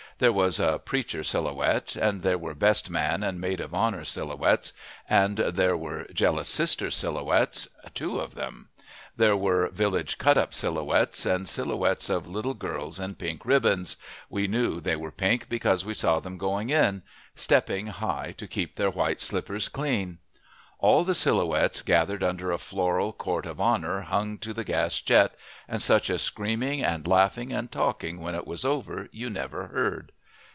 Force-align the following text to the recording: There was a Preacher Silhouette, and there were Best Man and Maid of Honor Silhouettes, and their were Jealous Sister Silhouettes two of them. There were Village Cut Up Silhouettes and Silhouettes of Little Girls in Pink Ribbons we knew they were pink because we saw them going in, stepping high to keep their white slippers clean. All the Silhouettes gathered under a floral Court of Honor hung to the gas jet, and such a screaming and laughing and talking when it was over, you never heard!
There 0.17 0.31
was 0.31 0.59
a 0.59 0.77
Preacher 0.77 1.23
Silhouette, 1.23 1.95
and 1.95 2.21
there 2.21 2.37
were 2.37 2.53
Best 2.53 2.91
Man 2.91 3.23
and 3.23 3.41
Maid 3.41 3.59
of 3.59 3.73
Honor 3.73 4.05
Silhouettes, 4.05 4.71
and 5.09 5.37
their 5.37 5.75
were 5.75 6.05
Jealous 6.13 6.47
Sister 6.47 6.91
Silhouettes 6.91 7.67
two 7.95 8.19
of 8.19 8.35
them. 8.35 8.69
There 9.17 9.35
were 9.35 9.69
Village 9.69 10.19
Cut 10.19 10.37
Up 10.37 10.53
Silhouettes 10.53 11.25
and 11.25 11.49
Silhouettes 11.49 12.07
of 12.07 12.27
Little 12.27 12.53
Girls 12.53 12.99
in 12.99 13.15
Pink 13.15 13.45
Ribbons 13.47 13.97
we 14.29 14.45
knew 14.45 14.79
they 14.79 14.95
were 14.95 15.11
pink 15.11 15.49
because 15.49 15.83
we 15.85 15.95
saw 15.95 16.19
them 16.19 16.37
going 16.37 16.69
in, 16.69 17.01
stepping 17.33 17.87
high 17.87 18.35
to 18.37 18.45
keep 18.45 18.75
their 18.75 18.91
white 18.91 19.21
slippers 19.21 19.69
clean. 19.69 20.19
All 20.77 21.03
the 21.03 21.13
Silhouettes 21.13 21.83
gathered 21.83 22.23
under 22.23 22.51
a 22.51 22.57
floral 22.57 23.13
Court 23.13 23.45
of 23.45 23.61
Honor 23.61 24.01
hung 24.01 24.39
to 24.39 24.51
the 24.51 24.63
gas 24.63 24.99
jet, 24.99 25.35
and 25.67 25.79
such 25.79 26.09
a 26.09 26.17
screaming 26.17 26.83
and 26.83 27.05
laughing 27.07 27.53
and 27.53 27.71
talking 27.71 28.19
when 28.19 28.33
it 28.33 28.47
was 28.47 28.65
over, 28.65 29.07
you 29.11 29.29
never 29.29 29.67
heard! 29.67 30.11